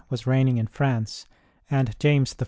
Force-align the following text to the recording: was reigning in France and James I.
was 0.09 0.25
reigning 0.25 0.57
in 0.57 0.65
France 0.65 1.27
and 1.69 1.95
James 1.99 2.35
I. 2.35 2.39